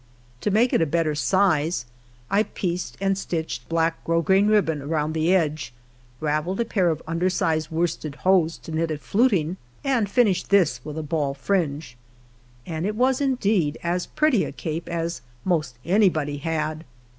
To 0.39 0.49
make 0.49 0.73
it 0.73 0.81
a 0.81 0.87
better 0.87 1.13
size, 1.13 1.85
I 2.31 2.41
pieced 2.41 2.97
and 2.99 3.15
stitched 3.15 3.69
black 3.69 4.03
gros 4.03 4.25
grain 4.25 4.47
ribbon 4.47 4.89
round 4.89 5.13
the 5.13 5.31
edge, 5.35 5.73
ravelled 6.19 6.59
a 6.59 6.65
pair 6.65 6.89
of 6.89 7.03
under 7.05 7.29
sized 7.29 7.69
worsted 7.69 8.15
hose 8.25 8.57
to 8.57 8.71
knit 8.71 8.89
a 8.89 8.97
fluting, 8.97 9.57
and 9.83 10.07
flnished 10.07 10.47
this 10.47 10.83
with 10.83 10.97
a 10.97 11.03
ball 11.03 11.35
fringe; 11.35 11.95
and 12.65 12.87
it 12.87 12.95
was, 12.95 13.21
indeed, 13.21 13.77
as 13.83 14.07
pretty 14.07 14.43
a 14.43 14.51
cape 14.51 14.89
as 14.89 15.21
most 15.45 15.77
anybody 15.85 16.37
had 16.37 16.83